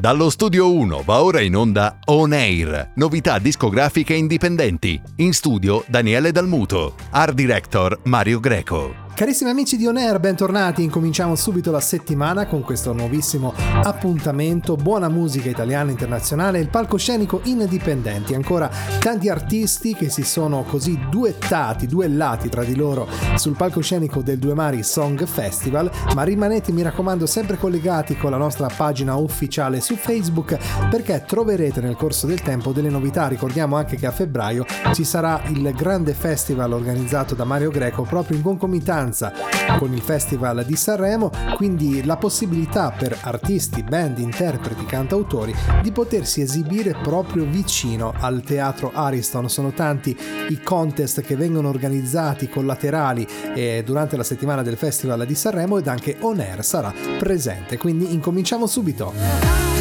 [0.00, 5.00] Dallo studio 1 va ora in onda On Air, novità discografiche indipendenti.
[5.16, 9.07] In studio Daniele Dalmuto, art director Mario Greco.
[9.18, 10.84] Carissimi amici di On bentornati.
[10.84, 13.52] Incominciamo subito la settimana con questo nuovissimo
[13.82, 14.76] appuntamento.
[14.76, 18.34] Buona musica italiana e internazionale, il palcoscenico indipendenti.
[18.34, 18.70] Ancora
[19.00, 24.54] tanti artisti che si sono così duettati, duellati tra di loro sul palcoscenico del Due
[24.54, 25.90] Mari Song Festival.
[26.14, 30.56] Ma rimanete, mi raccomando, sempre collegati con la nostra pagina ufficiale su Facebook
[30.88, 33.26] perché troverete nel corso del tempo delle novità.
[33.26, 38.36] Ricordiamo anche che a febbraio ci sarà il grande festival organizzato da Mario Greco proprio
[38.36, 39.32] in concomitanza vicinanza
[39.78, 46.40] con il Festival di Sanremo, quindi la possibilità per artisti, band, interpreti, cantautori di potersi
[46.40, 49.48] esibire proprio vicino al teatro Ariston.
[49.48, 50.16] Sono tanti
[50.48, 55.86] i contest che vengono organizzati collaterali eh, durante la settimana del Festival di Sanremo ed
[55.86, 59.77] anche On Air sarà presente, quindi incominciamo subito.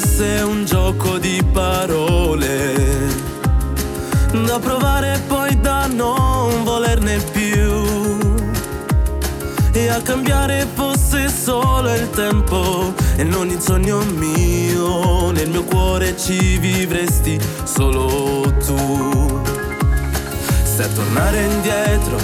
[0.00, 2.74] Fosse un gioco di parole.
[4.46, 8.48] Da provare poi da non volerne più.
[9.72, 12.94] E a cambiare fosse solo il tempo.
[13.16, 19.42] E non il sogno mio nel mio cuore ci vivresti solo tu.
[20.62, 22.16] Se a tornare indietro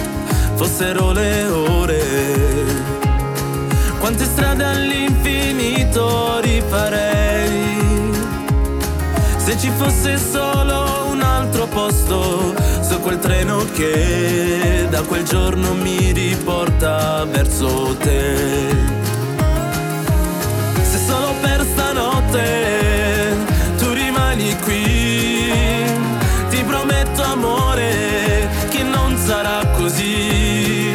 [0.55, 2.47] fossero le ore
[3.99, 7.26] quante strade all'infinito rifarei
[9.57, 16.11] Se ci fosse solo un altro posto Su quel treno che da quel giorno mi
[16.11, 18.35] riporta verso te.
[20.83, 23.35] Se solo per stanotte
[23.77, 25.51] tu rimani qui
[26.49, 30.93] Ti prometto amore che non sarà così.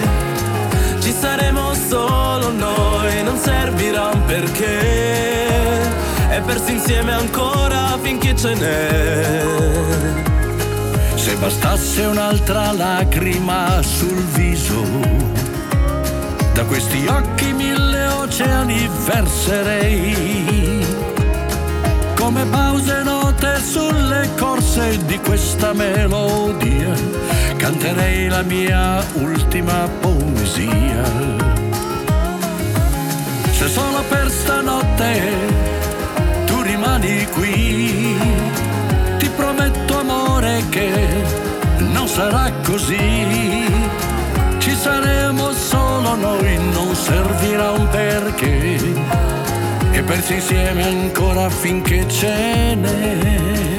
[1.01, 5.12] Ci saremo solo noi non servirà un perché
[6.33, 9.45] e persi insieme ancora finché ce n'è.
[11.15, 14.83] Se bastasse un'altra lacrima sul viso,
[16.55, 20.87] da questi occhi mille oceani verserei.
[22.15, 26.95] Come pause note sulle corse di questa melodia,
[27.57, 31.43] canterei la mia ultima poesia
[33.63, 35.52] se solo per stanotte
[37.27, 38.17] qui.
[39.19, 40.91] Ti prometto amore che
[41.79, 43.67] non sarà così.
[44.59, 48.79] Ci saremo solo noi, non servirà un perché.
[49.93, 53.72] E pensi insieme ancora finché ce n'è.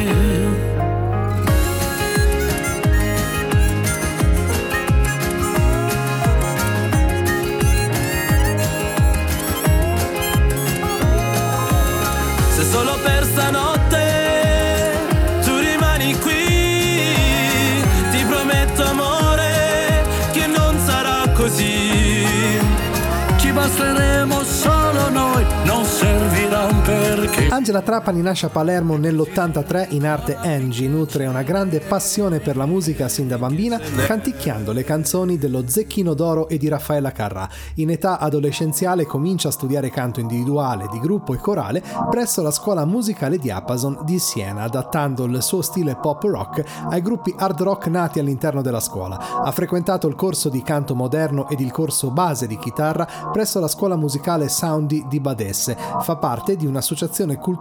[27.63, 32.66] Angela Trapani nasce a Palermo nell'83 in arte Angie, nutre una grande passione per la
[32.66, 37.47] musica sin da bambina, canticchiando le canzoni dello Zecchino d'Oro e di Raffaella Carrà.
[37.75, 42.84] In età adolescenziale comincia a studiare canto individuale, di gruppo e corale presso la scuola
[42.84, 47.88] musicale di Diapason di Siena, adattando il suo stile pop rock ai gruppi hard rock
[47.88, 49.41] nati all'interno della scuola.
[49.41, 53.69] Ha frequentato il corso di canto moderno ed il corso base di chitarra presso la
[53.69, 55.78] scuola musicale Soundi di Badesse.
[56.02, 57.52] Fa parte di un'associazione culturale,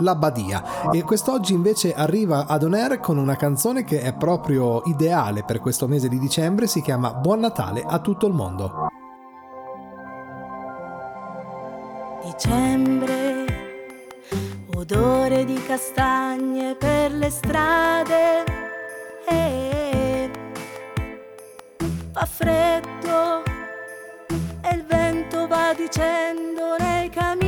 [0.00, 4.82] La Badia, e quest'oggi invece arriva ad On Air con una canzone che è proprio
[4.86, 8.88] ideale per questo mese di dicembre, si chiama Buon Natale a tutto il mondo.
[12.24, 13.44] Dicembre,
[14.74, 18.44] odore di castagne per le strade.
[19.28, 20.30] E
[22.12, 23.42] fa freddo
[24.62, 27.43] e il vento va dicendo nei camini,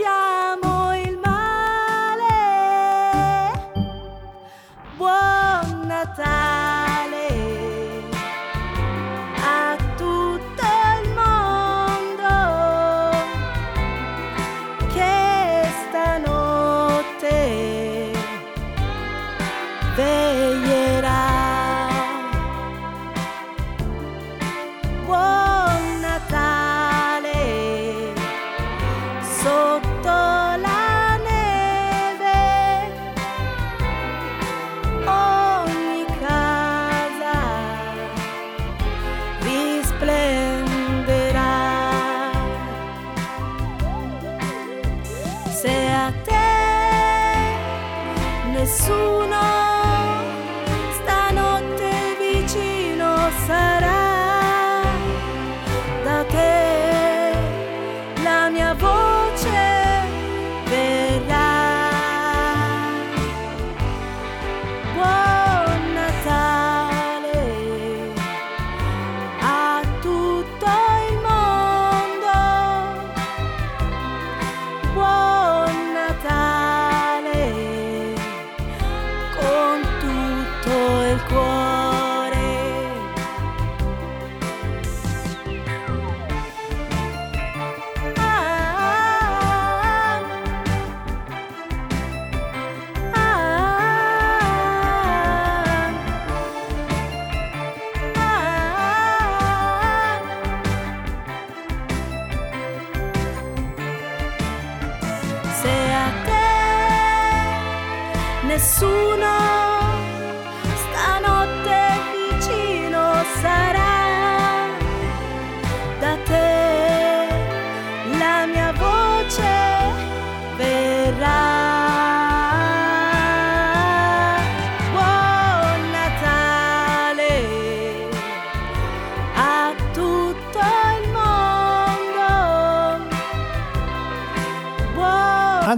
[0.00, 2.22] dimentichiamo il male.
[4.96, 6.39] Buon Natale.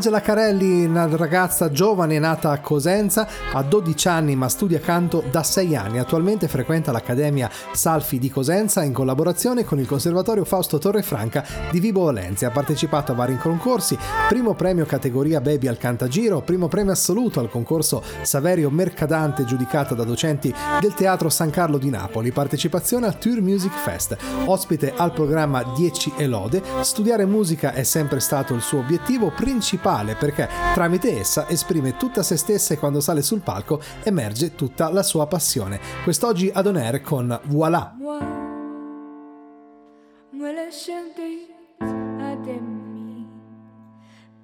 [0.02, 5.44] Angela Carelli, una ragazza giovane nata a Cosenza, ha 12 anni ma studia canto da
[5.44, 6.00] 6 anni.
[6.00, 12.02] Attualmente frequenta l'Accademia Salfi di Cosenza in collaborazione con il Conservatorio Fausto Torrefranca di Vibo
[12.02, 12.48] Valentia.
[12.48, 13.96] Ha partecipato a vari concorsi,
[14.26, 20.02] primo premio categoria Baby al Cantagiro, primo premio assoluto al concorso Saverio Mercadante giudicata da
[20.02, 24.16] docenti del Teatro San Carlo di Napoli, partecipazione al Tour Music Fest,
[24.46, 29.90] ospite al programma 10 e lode, studiare musica è sempre stato il suo obiettivo principale
[30.16, 35.02] perché tramite essa esprime tutta se stessa e quando sale sul palco emerge tutta la
[35.02, 35.78] sua passione.
[36.02, 37.96] Quest'oggi ad On Air con Voilà.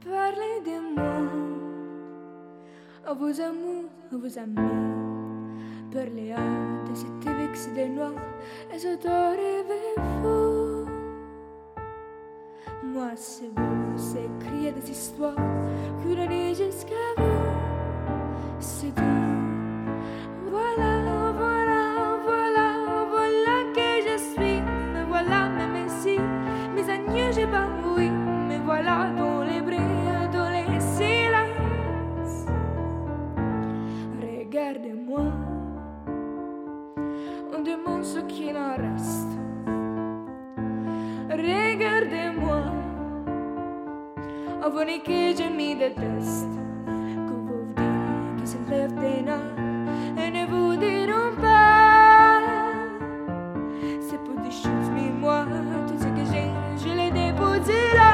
[0.09, 1.27] Parlez de moi,
[3.15, 4.56] vos amours, vos amis,
[5.93, 6.39] parlez à
[6.89, 8.12] de cette vexée des noirs,
[8.73, 8.97] et je
[10.23, 10.87] fou.
[12.85, 15.35] Moi, c'est vous, c'est crier des histoires,
[16.03, 17.25] courir jusqu'à vous,
[18.61, 19.03] c'est tout.
[20.49, 22.67] Voilà, voilà, voilà,
[23.11, 24.61] voilà que je suis.
[24.95, 26.17] Me voilà, même ici,
[26.75, 28.09] mes agneaux, j'ai pas oui.
[28.09, 29.79] Me voilà dans les bris,
[30.33, 32.47] dans les silences.
[34.23, 35.25] Regardez-moi,
[37.53, 39.27] on demande ce qu'il en reste.
[41.31, 42.28] Regardez-moi,
[44.65, 46.49] on voit que je m'y déteste.
[47.27, 49.25] Que vous dites qui se lève des
[50.21, 52.41] et ne vous diront pas.
[54.01, 55.47] C'est pour des choses, mais moi,
[55.87, 58.12] tout ce que j'ai, je l'ai déposé là.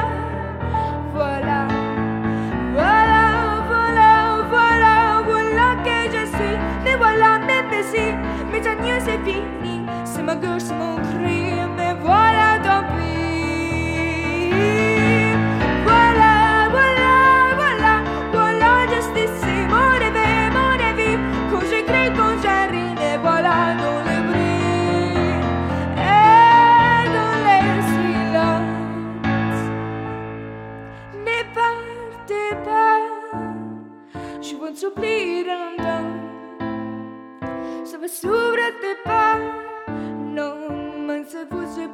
[1.13, 1.67] Voilà,
[2.73, 3.23] voilà,
[3.71, 4.11] voilà,
[4.49, 6.57] voilà, voilà que je suis.
[6.83, 8.05] Mais voilà, même ici,
[8.51, 9.75] mes agneaux, c'est fini.
[10.03, 11.34] C'est ma gauche, mon cri,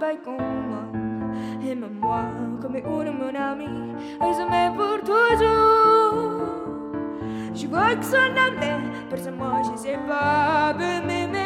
[0.01, 0.91] pas comment.
[1.63, 2.23] Aime-moi
[2.59, 3.67] comme une mon ami,
[4.19, 6.41] et m'aime pour toujours.
[7.53, 8.81] Je vois que son âme,
[9.11, 11.40] parce que moi je sais pas, mais me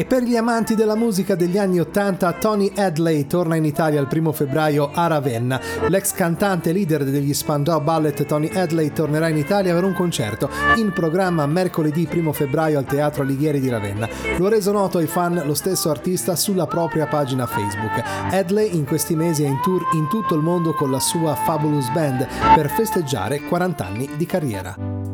[0.00, 4.06] E per gli amanti della musica degli anni 80, Tony Hadley torna in Italia il
[4.06, 5.60] primo febbraio a Ravenna.
[5.88, 10.48] L'ex cantante e leader degli Spandau Ballet Tony Hadley tornerà in Italia per un concerto
[10.76, 14.08] in programma mercoledì 1 febbraio al Teatro Alighieri di Ravenna.
[14.38, 18.02] Lo ha reso noto ai fan lo stesso artista sulla propria pagina Facebook.
[18.30, 21.90] Hadley in questi mesi è in tour in tutto il mondo con la sua Fabulous
[21.90, 25.09] Band per festeggiare 40 anni di carriera.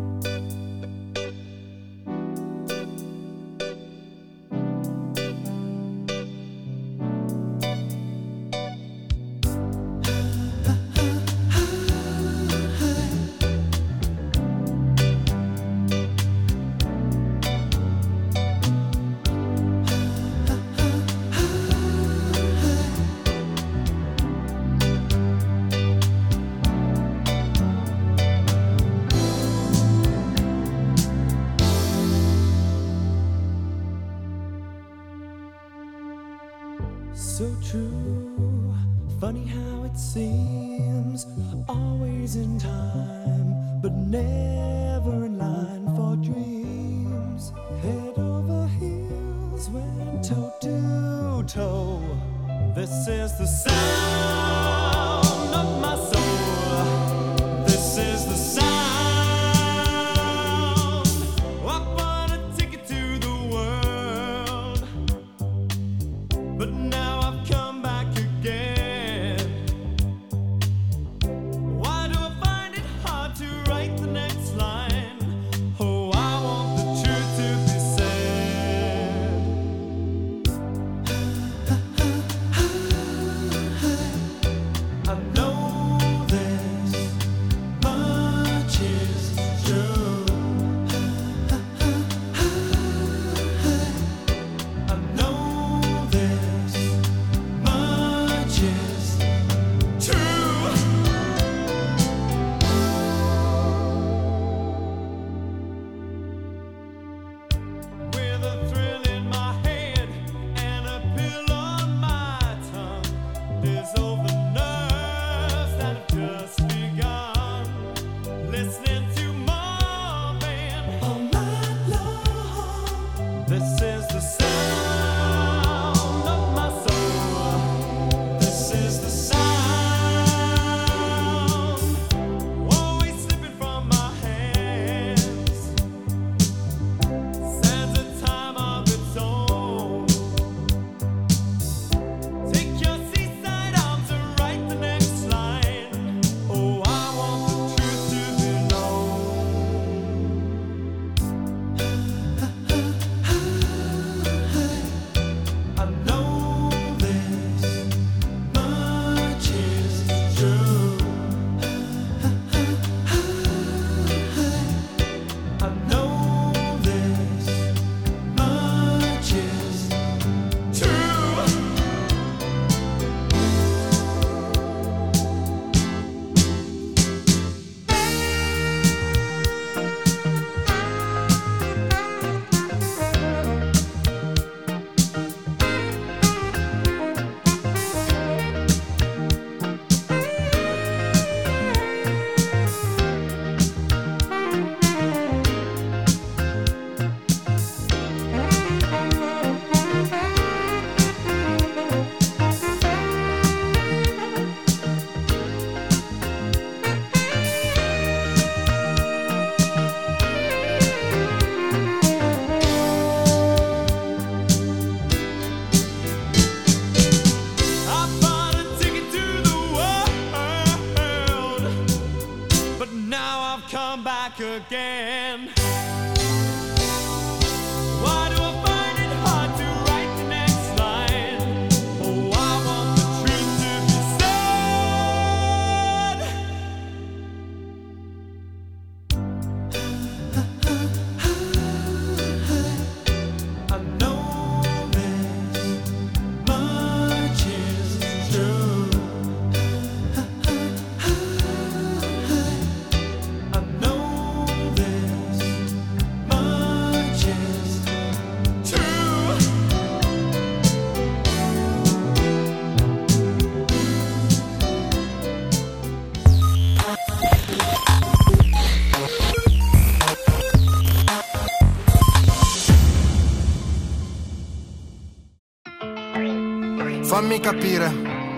[277.52, 277.92] Capire,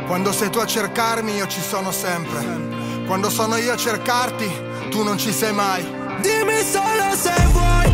[0.06, 3.06] quando sei tu a cercarmi io ci sono sempre.
[3.06, 4.46] Quando sono io a cercarti,
[4.90, 5.82] tu non ci sei mai.
[6.20, 7.90] Dimmi solo se vuoi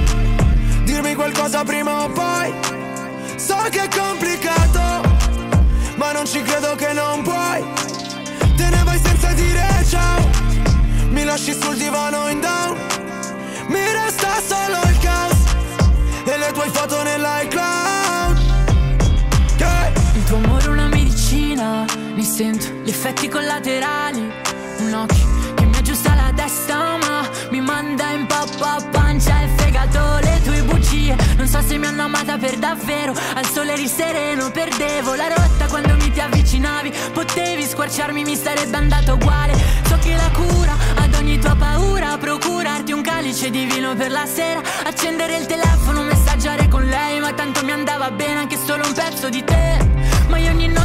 [0.83, 2.53] dirmi qualcosa prima o poi.
[3.37, 5.09] So che è complicato,
[5.95, 7.63] ma non ci credo che non puoi.
[8.57, 10.29] Te ne vai senza dire ciao.
[11.11, 12.77] Mi lasci sul divano in down.
[13.69, 15.39] Mi resta solo il caos
[16.25, 17.84] e le tue foto nell'iCloud.
[22.35, 24.19] Sento gli effetti collaterali.
[24.79, 30.19] Un occhio che mi aggiusta la testa, ma mi manda in pappa pancia e fegato
[30.21, 31.17] le tue bugie.
[31.37, 33.15] Non so se mi hanno amata per davvero.
[33.35, 36.93] Al sole eri sereno, perdevo la rotta quando mi ti avvicinavi.
[37.13, 39.55] Potevi squarciarmi, mi sarebbe andato uguale.
[39.87, 44.27] So che la cura ad ogni tua paura, procurarti un calice di vino per la
[44.27, 44.61] sera.
[44.85, 49.29] Accendere il telefono, messaggiare con lei, ma tanto mi andava bene anche solo un pezzo
[49.29, 49.79] di te.
[50.27, 50.84] Ma io ogni notte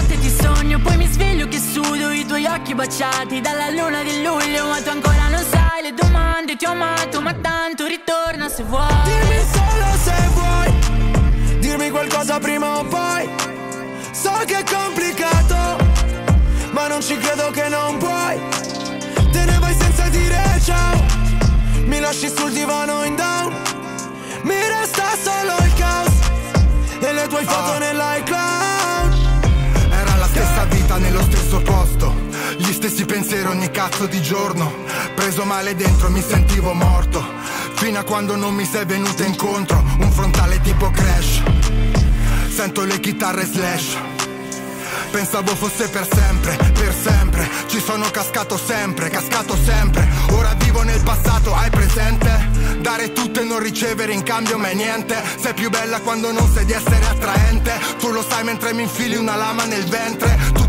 [2.70, 6.72] occhi baciati Dalla luna di luglio Ma tu ancora non sai le domande Ti ho
[6.72, 8.88] amato ma tanto ritorna se vuoi.
[9.04, 13.30] Dimmi solo se vuoi Dirmi qualcosa prima o poi.
[14.12, 15.78] So che è complicato
[16.72, 18.40] Ma non ci credo che non puoi.
[19.32, 21.04] Te ne vai senza dire ciao
[21.86, 23.54] Mi lasci sul divano in down.
[24.44, 26.14] Mi resta solo il caos
[27.00, 29.18] E le tue foto nell'iCloud.
[29.92, 34.74] Era la stessa vita nello stesso posto Gli stessi pensieri ogni cazzo di giorno.
[35.16, 37.24] Preso male dentro mi sentivo morto.
[37.76, 39.84] Fino a quando non mi sei venuta incontro.
[40.00, 41.42] Un frontale tipo crash.
[42.50, 43.98] Sento le chitarre slash.
[45.12, 47.50] Pensavo fosse per sempre, per sempre.
[47.68, 50.08] Ci sono cascato sempre, cascato sempre.
[50.32, 52.50] Ora vivo nel passato, hai presente?
[52.82, 55.22] Dare tutto e non ricevere in cambio mai niente.
[55.40, 57.80] Sei più bella quando non sai di essere attraente.
[58.00, 60.38] Tu lo sai mentre mi infili una lama nel ventre.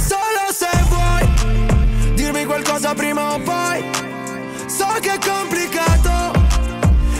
[0.00, 3.84] solo se vuoi Dirmi qualcosa prima o poi.
[4.66, 6.38] So che è complicato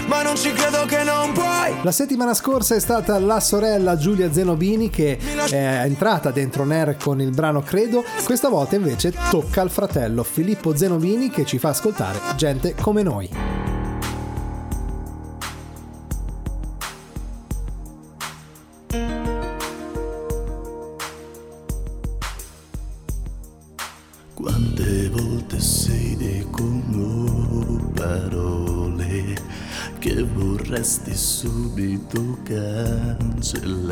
[0.07, 1.49] Ma non ci credo che non puoi.
[1.83, 5.19] La settimana scorsa è stata la sorella Giulia Zenobini che
[5.51, 10.77] è entrata dentro Ner con il brano Credo, questa volta invece tocca al fratello Filippo
[10.77, 13.60] Zenobini che ci fa ascoltare gente come noi.
[32.01, 32.39] Subito
[33.29, 33.91] cancellare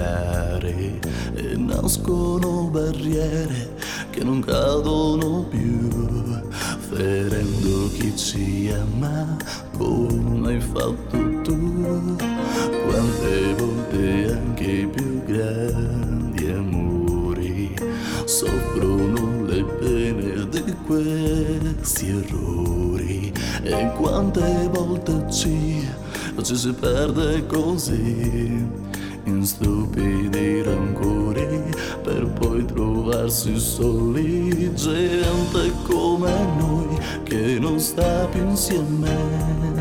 [1.34, 3.76] e nascono barriere
[4.10, 5.88] che non cadono più,
[6.90, 9.36] ferendo chi ci ama
[9.76, 12.16] come hai fatto tu.
[12.86, 17.74] Quante volte anche i più grandi amori
[18.24, 25.86] soffrono le pene di questi errori e quante volte ci,
[26.42, 28.66] ci si perde così
[29.24, 31.64] in stupidi rancori
[32.02, 39.78] per poi trovarsi soli gente come noi che non sta più insieme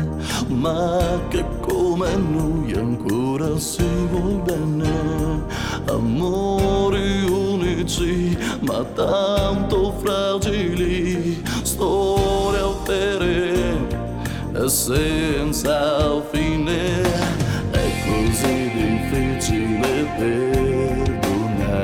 [0.48, 5.46] ma che come noi ancora si vuol bene.
[5.86, 12.38] Amori unici ma tanto fragili storie
[12.88, 13.67] vere
[14.68, 17.00] senza fine
[17.70, 20.06] è così difficile
[21.18, 21.80] perdonare.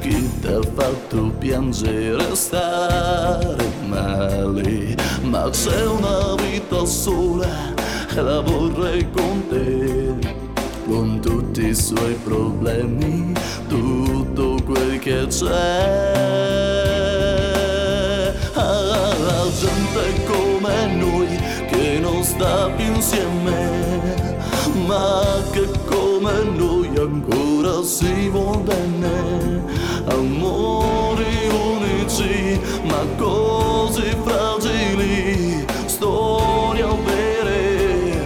[0.00, 4.96] Chi ti ha fatto piangere stare male?
[5.22, 7.74] Ma c'è una vita sola
[8.14, 10.34] e la vorrei con te
[10.86, 13.32] con tutti i suoi problemi
[13.68, 16.55] tutto quel che c'è
[23.06, 24.34] insieme
[24.84, 29.64] ma che come noi ancora si vuol bene.
[30.06, 38.24] Amori unici ma così fragili storie vere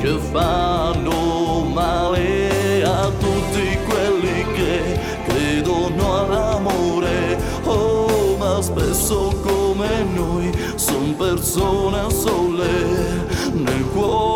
[0.00, 7.36] che fanno male a tutti quelli che credono all'amore.
[7.64, 12.49] Oh ma spesso come noi son persone sole
[14.00, 14.29] nel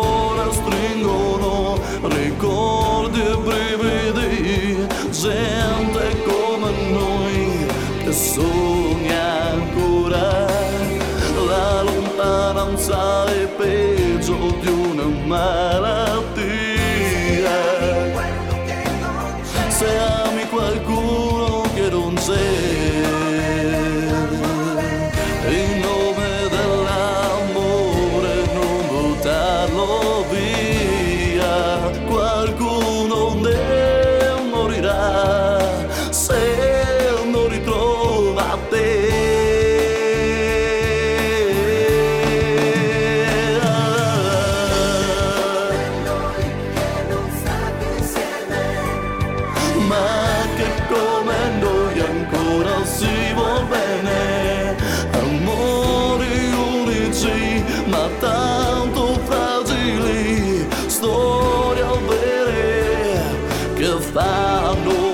[63.85, 65.05] if I know.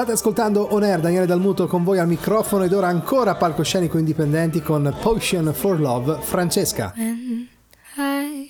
[0.00, 4.62] State ascoltando On Air, Daniele Dalmuto con voi al microfono ed ora ancora palcoscenico indipendenti
[4.62, 6.94] con Potion for Love, Francesca.
[6.96, 7.48] When
[7.96, 8.49] I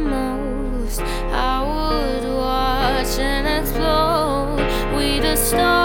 [0.00, 4.96] Most, I would watch and explode.
[4.96, 5.79] We the stars.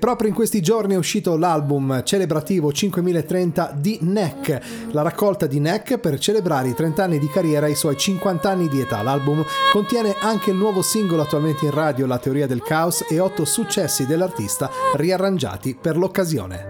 [0.00, 5.98] proprio in questi giorni è uscito l'album celebrativo 5030 di Neck, la raccolta di Neck
[5.98, 9.02] per celebrare i 30 anni di carriera e i suoi 50 anni di età.
[9.02, 13.44] L'album contiene anche il nuovo singolo attualmente in radio La teoria del caos e otto
[13.44, 16.69] successi dell'artista riarrangiati per l'occasione.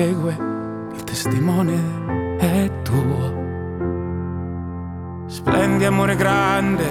[0.00, 0.34] segue,
[0.94, 3.38] il testimone è tuo.
[5.26, 6.86] Splendi amore grande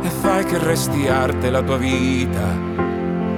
[0.00, 2.72] e fai che resti arte la tua vita.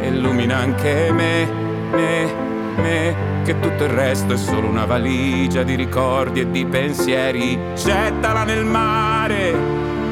[0.02, 1.48] Illumina anche me,
[1.90, 2.32] me,
[2.76, 7.58] me, che tutto il resto è solo una valigia di ricordi e di pensieri.
[7.74, 9.52] Gettala nel mare,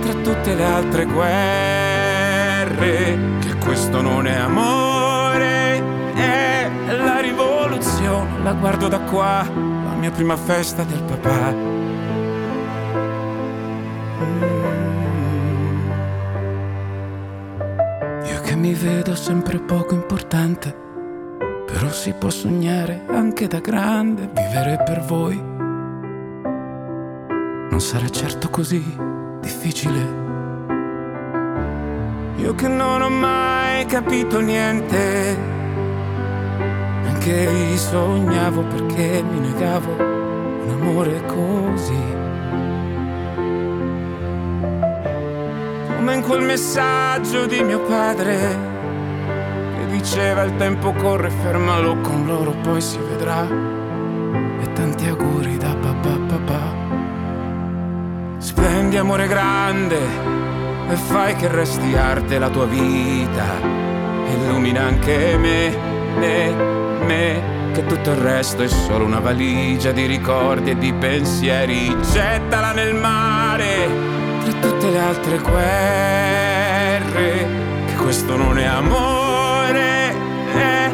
[0.01, 2.29] tra tutte le altre guerre,
[3.39, 4.94] che questo non è amore
[7.75, 8.43] rivoluzione.
[8.43, 11.73] La guardo da qua, la mia prima festa del papà.
[18.27, 20.75] Io che mi vedo sempre poco importante,
[21.67, 25.53] però si può sognare anche da grande, vivere per voi.
[27.71, 28.83] Non sarà certo così
[29.41, 30.23] difficile.
[32.37, 35.54] Io che non ho mai capito niente,
[37.33, 42.23] vi sognavo perché mi negavo un amore così.
[46.05, 48.37] come in quel messaggio di mio padre
[49.75, 53.47] che diceva il tempo corre, fermalo con loro, poi si vedrà.
[54.61, 56.73] E tanti auguri da papà papà.
[58.37, 59.99] Splendi amore grande
[60.91, 63.47] e fai che resti arte la tua vita.
[64.29, 65.75] Illumina anche me,
[66.19, 71.97] me, me, che tutto il resto è solo una valigia di ricordi e di pensieri.
[72.13, 73.89] Gettala nel mare
[74.43, 77.13] tra tutte le altre guerre,
[77.87, 80.15] che questo non è amore,
[80.55, 80.91] è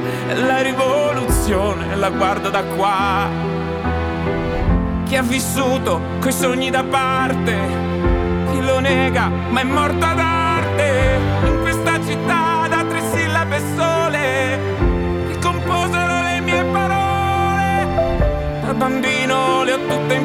[0.46, 3.28] la rivoluzione, la guardo da qua.
[5.04, 7.56] Chi ha vissuto coi sogni da parte,
[8.50, 11.18] chi lo nega, ma è morto ad arte,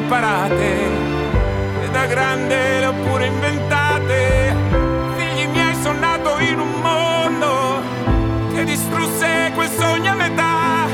[0.06, 0.74] imparate
[1.82, 4.54] e da grande le ho pure inventate.
[5.16, 7.82] Figli miei sono nato in un mondo
[8.54, 10.86] che distrusse quel sogno a metà,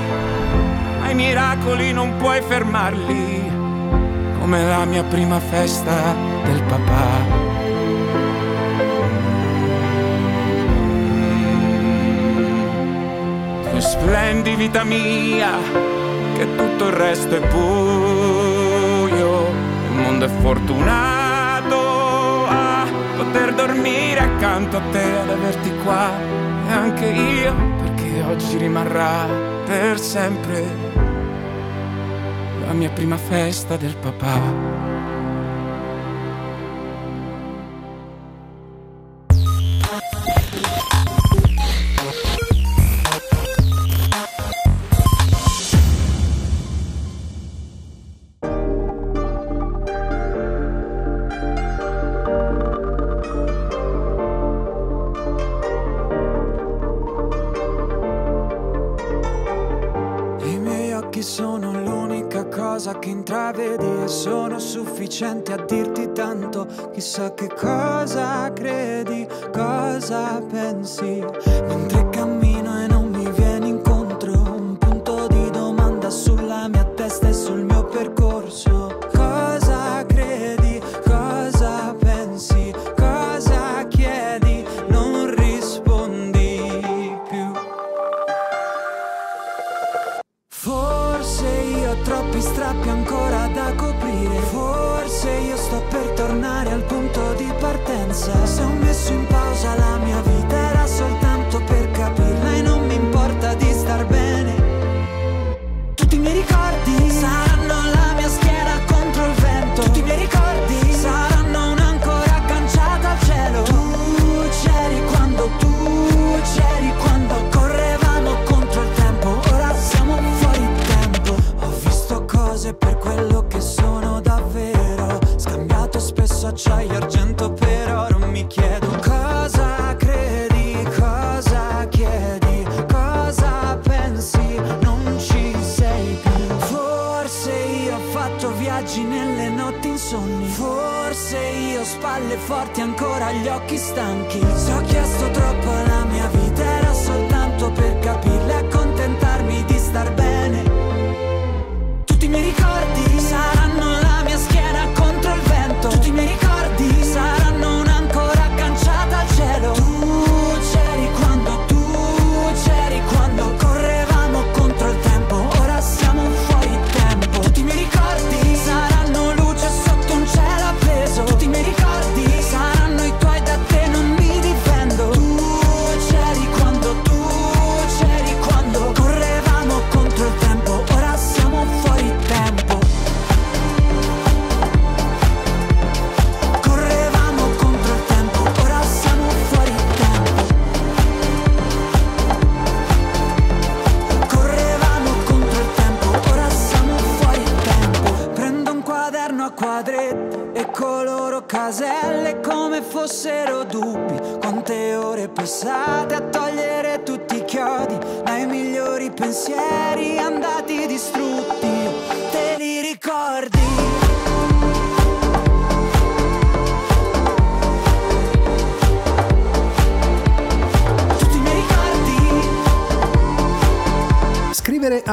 [1.01, 3.53] ma i miracoli non puoi fermarli,
[4.41, 7.41] come la mia prima festa del papà.
[13.71, 15.51] Tu splendi vita mia,
[16.35, 17.47] che tutto il resto è il
[20.23, 26.11] mondo è fortunato a poter dormire accanto a te, ad averti qua
[26.69, 29.27] e anche io, perché oggi rimarrà
[29.65, 30.65] per sempre
[32.67, 34.92] la mia prima festa del papà.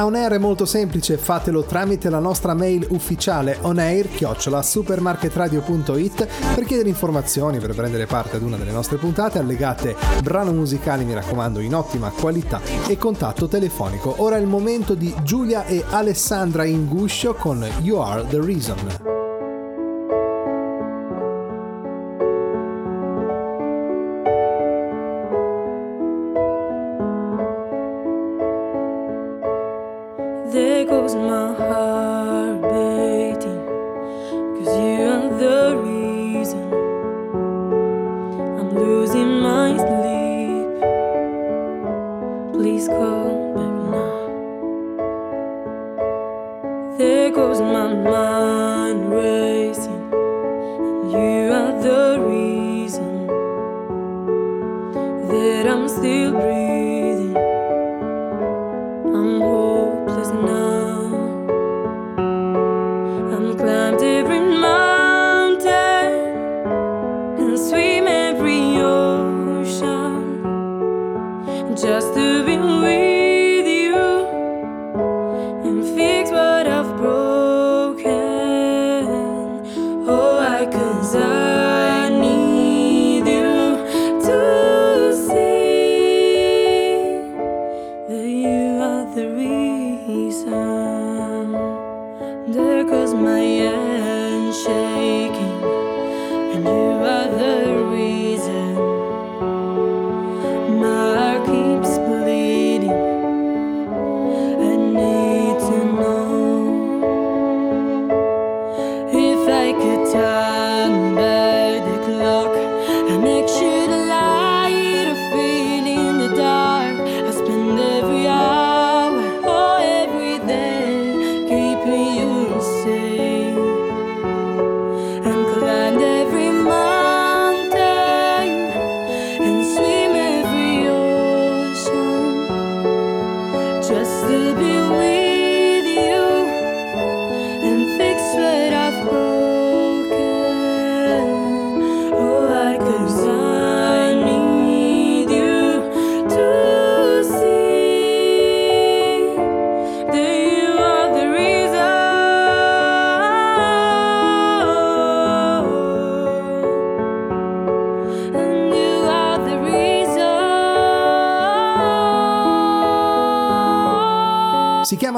[0.00, 7.58] a Onair è molto semplice, fatelo tramite la nostra mail ufficiale onair-supermarketradio.it per chiedere informazioni,
[7.58, 12.08] per prendere parte ad una delle nostre puntate, allegate brano musicali, mi raccomando, in ottima
[12.10, 14.14] qualità e contatto telefonico.
[14.18, 19.19] Ora è il momento di Giulia e Alessandra in guscio con You Are The Reason.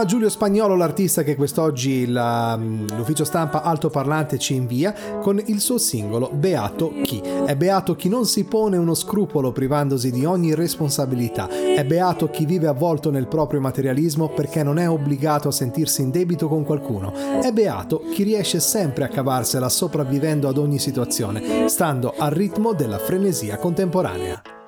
[0.03, 5.79] Chiama Giulio Spagnolo l'artista che quest'oggi la- l'ufficio stampa altoparlante ci invia con il suo
[5.79, 7.21] singolo Beato chi.
[7.21, 11.49] È beato chi non si pone uno scrupolo privandosi di ogni responsabilità.
[11.49, 16.11] È beato chi vive avvolto nel proprio materialismo perché non è obbligato a sentirsi in
[16.11, 17.13] debito con qualcuno.
[17.41, 22.99] È beato chi riesce sempre a cavarsela sopravvivendo ad ogni situazione, stando al ritmo della
[22.99, 24.62] frenesia contemporanea.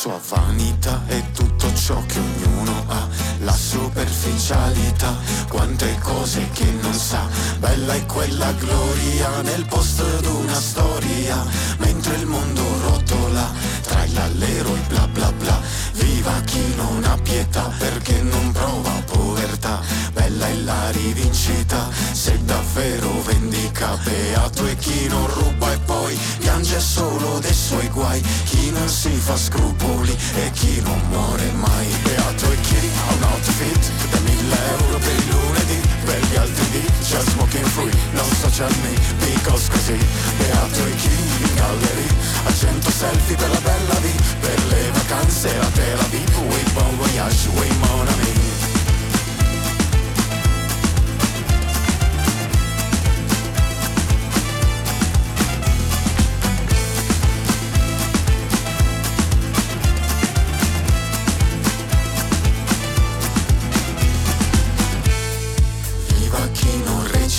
[0.00, 3.06] Sua vanità e tutto ciò che ognuno ha,
[3.40, 5.14] la superficialità,
[5.46, 7.28] quante cose che non sa,
[7.58, 11.44] bella è quella gloria nel posto d'una storia,
[11.80, 15.60] mentre il mondo rotola tra il allero e bla bla bla,
[15.92, 19.82] viva chi non ha pietà perché non prova povertà,
[20.30, 26.78] bella è la rivincita, se davvero vendica, beato è chi non ruba e poi piange
[26.78, 32.50] solo dei suoi guai, chi non si fa scrupoli e chi non muore mai, beato
[32.50, 36.86] è chi ha un outfit da mille euro per il lunedì, per gli altri di
[37.02, 39.98] just smoking free, non social me, because così,
[40.38, 42.08] beato è chi in gallery
[42.44, 46.96] a 100 selfie per la bella V, per le vacanze a Tel Aviv, we bon
[46.96, 48.69] voyage, we mon ami.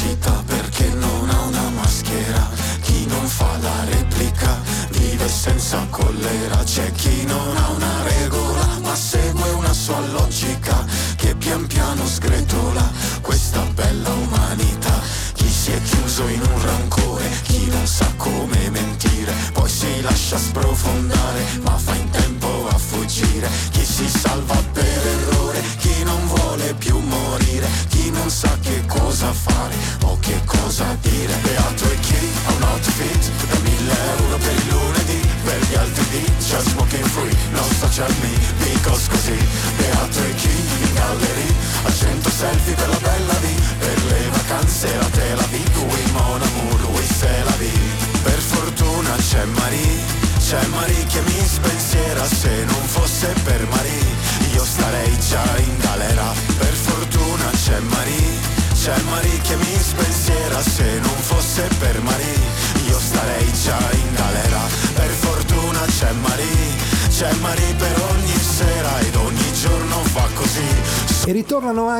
[0.01, 2.49] felicità perché non ha una maschera,
[2.81, 7.20] chi non fa la replica vive senza collera, c'è chi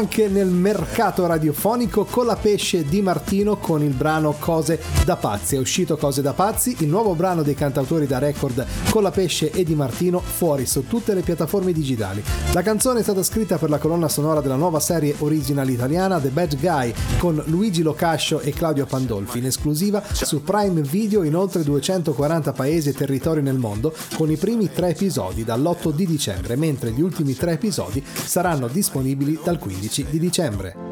[0.02, 5.56] anche nel mercato radiofonico con la pesce di Martino con il brano Cose da pazzi.
[5.56, 9.52] È uscito Cose da pazzi, il nuovo brano dei cantautori da record con la pesce
[9.52, 12.24] e Di Martino fuori su tutte le piattaforme digitali.
[12.54, 16.30] La canzone è stata scritta per la colonna sonora della nuova serie original italiana The
[16.30, 21.64] Bad Guy con Luigi Locascio e Claudio Pandolfi in esclusiva su Prime Video in oltre
[21.64, 26.92] 240 paesi e territori nel mondo con i primi tre episodi dall'8 di dicembre, mentre
[26.92, 30.91] gli ultimi tre episodi saranno disponibili dal 15 di dicembre.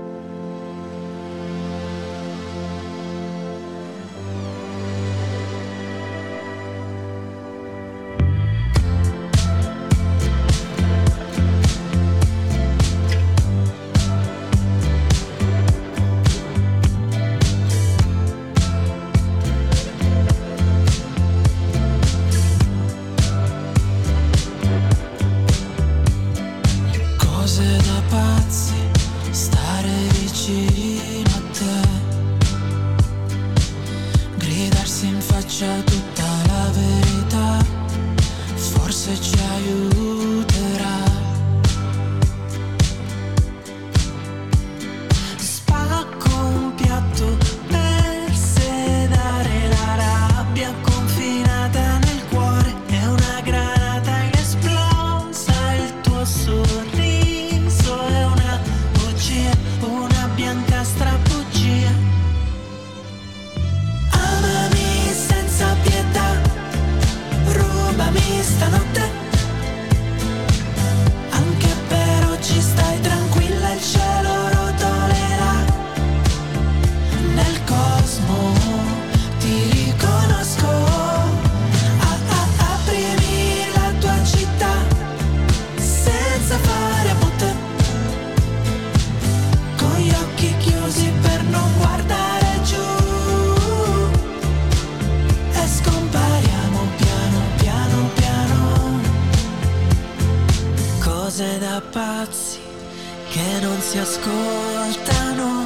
[103.29, 105.65] che non si ascoltano.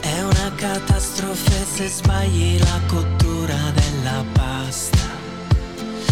[0.00, 5.06] È una catastrofe se sbagli la cottura della pasta,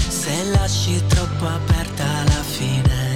[0.08, 3.11] se lasci troppo aperta la finestra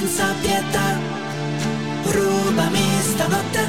[0.00, 0.98] senza pietà,
[2.04, 3.64] rubami stanotte,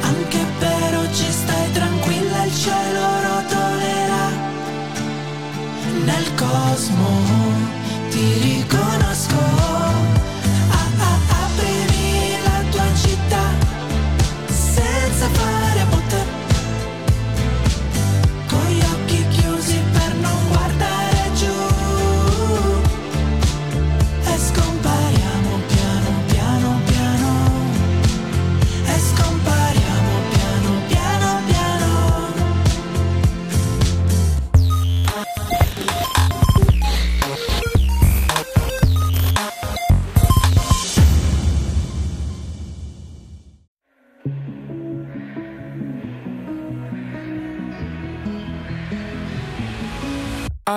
[0.00, 4.28] anche per oggi stai tranquilla, il cielo rotolerà,
[6.04, 7.08] nel cosmo
[8.10, 9.11] ti riconosco.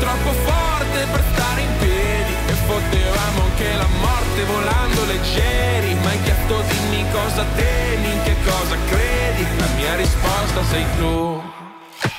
[0.00, 2.34] troppo forte per stare in piedi.
[2.48, 5.94] E potevamo anche la morte volando leggeri.
[6.02, 9.46] Ma hai chiesto dimmi cosa temi, in che cosa credi?
[9.58, 11.49] La mia risposta sei tu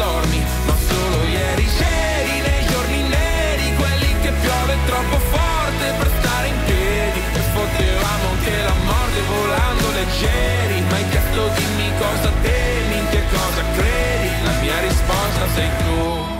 [0.00, 6.46] dormi, ma solo ieri C'eri nei giorni neri, quelli che piove troppo forte per stare
[6.48, 7.20] in piedi.
[7.20, 13.22] E potevamo anche la morte volando leggeri Ma hai chiesto dimmi cosa temi, in che
[13.30, 14.28] cosa credi?
[14.44, 16.39] La mia risposta sei tu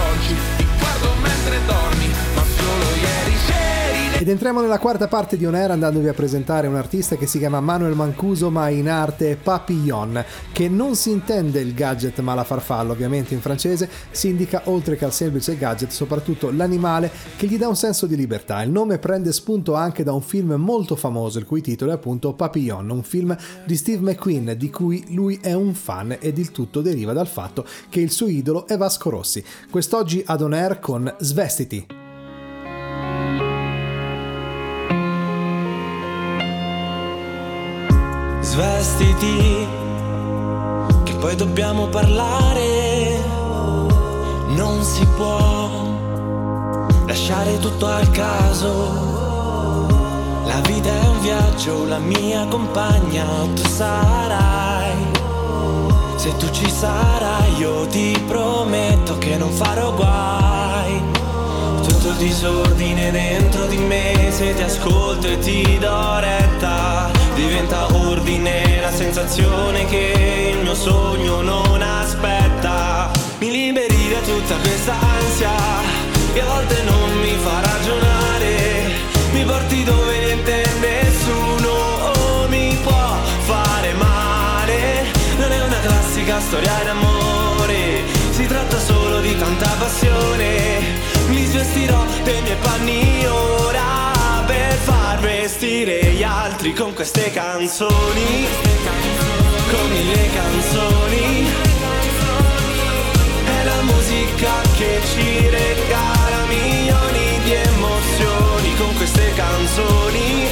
[4.21, 7.39] Ed entriamo nella quarta parte di On Air andandovi a presentare un artista che si
[7.39, 12.43] chiama Manuel Mancuso ma in arte Papillon, che non si intende il gadget ma la
[12.43, 17.57] farfalla ovviamente in francese, si indica oltre che al semplice gadget soprattutto l'animale che gli
[17.57, 18.61] dà un senso di libertà.
[18.61, 22.33] Il nome prende spunto anche da un film molto famoso il cui titolo è appunto
[22.33, 26.81] Papillon, un film di Steve McQueen di cui lui è un fan ed il tutto
[26.81, 29.43] deriva dal fatto che il suo idolo è Vasco Rossi.
[29.71, 32.00] Quest'oggi ad On Air con Svestiti.
[38.51, 39.65] Svestiti,
[41.05, 43.23] che poi dobbiamo parlare.
[44.47, 45.69] Non si può
[47.07, 49.87] lasciare tutto al caso.
[50.43, 53.25] La vita è un viaggio, la mia compagna
[53.55, 54.97] tu sarai.
[56.17, 61.01] Se tu ci sarai, io ti prometto che non farò guai.
[61.83, 68.79] Tutto il disordine dentro di me, se ti ascolto e ti do retta, diventa ordine
[68.81, 73.11] la sensazione che il mio sogno non aspetta.
[73.39, 75.51] Mi liberi da tutta questa ansia
[76.33, 78.91] che a volte non mi fa ragionare,
[79.33, 85.05] mi porti dove niente nessuno oh, mi può fare male.
[85.37, 90.79] Non è una classica storia d'amore, si tratta solo di tanta passione.
[91.27, 98.47] Mi svestirò dei miei panni ora per far vestire altri con queste canzoni,
[99.69, 101.47] con mille canzoni.
[103.45, 110.47] È la musica che ci regala milioni di emozioni con queste canzoni,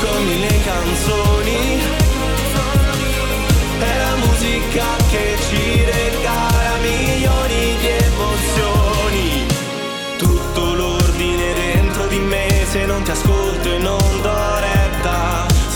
[0.00, 1.80] con mille canzoni.
[3.78, 6.25] È la musica che ci regala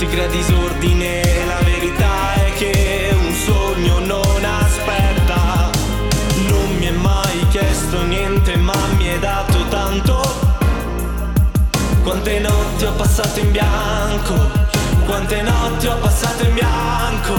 [0.01, 5.71] Si crea disordine, la verità è che un sogno non aspetta.
[6.49, 10.23] Non mi è mai chiesto niente, ma mi è dato tanto.
[12.03, 14.35] Quante notti ho passato in bianco,
[15.05, 17.35] quante notti ho passato in bianco.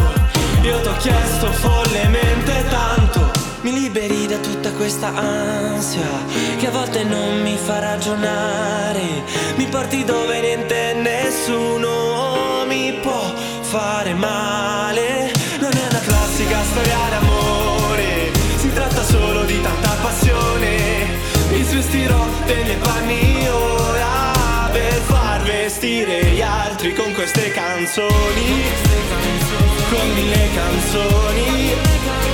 [0.61, 3.40] Io t'ho chiesto follemente tanto.
[3.61, 6.09] Mi liberi da tutta questa ansia
[6.57, 9.23] che a volte non mi fa ragionare.
[9.55, 15.31] Mi porti dove niente e nessuno mi può fare male.
[15.59, 21.07] Non è una classica storia d'amore, si tratta solo di tanta passione.
[21.51, 22.21] Mi svestirò
[22.71, 28.63] miei panni ora per far vestire gli altri con queste canzoni,
[29.89, 32.30] con mille canzoni.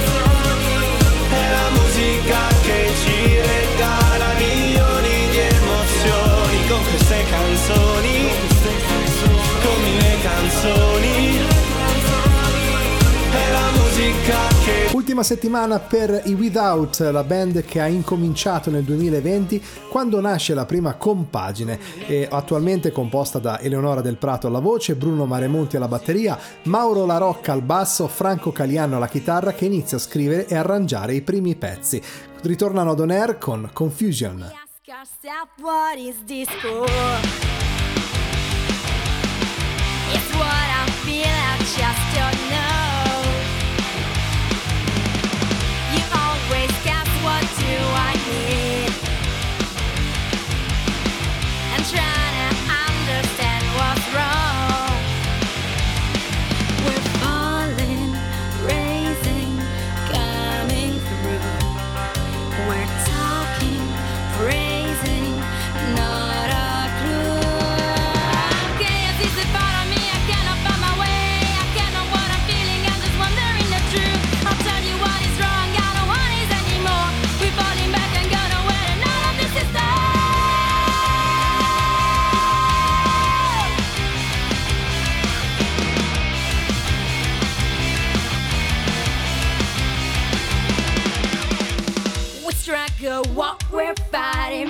[3.03, 8.15] Ci regala milioni di emozioni con queste canzoni,
[9.63, 11.45] con mille canzoni.
[14.91, 20.65] Ultima settimana per i Without, la band che ha incominciato nel 2020 quando nasce la
[20.65, 26.37] prima compagine, e attualmente composta da Eleonora Del Prato alla voce, Bruno Maremonti alla batteria,
[26.63, 31.13] Mauro La Rocca al basso, Franco Caliano alla chitarra che inizia a scrivere e arrangiare
[31.13, 32.01] i primi pezzi.
[32.41, 34.51] Ritornano ad On Air con Confusion.
[40.13, 42.46] It's what I feel, I just don't
[93.33, 94.66] what we're fighting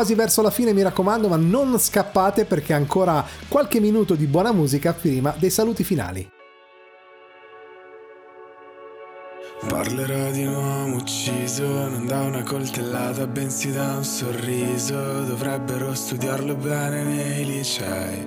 [0.00, 4.50] quasi verso la fine, mi raccomando, ma non scappate perché ancora qualche minuto di buona
[4.50, 6.26] musica prima dei saluti finali.
[9.68, 14.94] Parlerò di un uomo ucciso, non da una coltellata, bensì da un sorriso.
[15.24, 18.26] Dovrebbero studiarlo bene nei licei,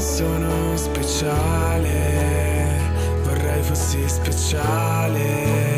[0.00, 1.90] Sono speciale,
[3.22, 5.77] vorrei fossi speciale,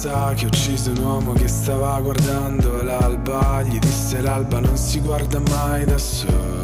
[0.00, 3.62] ragazza che ha ucciso un uomo che stava guardando l'alba.
[3.62, 6.59] Gli disse l'alba non si guarda mai da soli.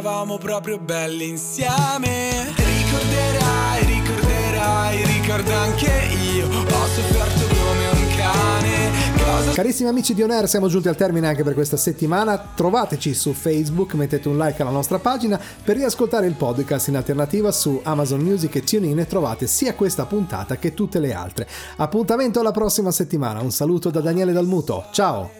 [0.00, 2.54] Eravamo proprio belli insieme.
[2.56, 5.90] Ricorderai, ricorderai, ricorda anche
[6.34, 6.46] io.
[6.46, 9.52] Ho sofferto come un cane.
[9.52, 12.38] Carissimi amici di On Air, siamo giunti al termine anche per questa settimana.
[12.38, 17.52] Trovateci su Facebook, mettete un like alla nostra pagina per riascoltare il podcast in alternativa
[17.52, 21.46] su Amazon Music e TuneIn e trovate sia questa puntata che tutte le altre.
[21.76, 23.42] Appuntamento alla prossima settimana.
[23.42, 24.86] Un saluto da Daniele Dalmuto.
[24.92, 25.39] Ciao!